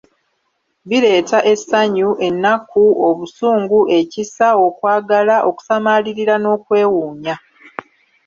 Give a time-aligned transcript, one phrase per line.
[0.89, 7.35] Bireeta essanyu, ennaku, obusungu, ekisa, okwagala, okusamalirira n'okwewuunya.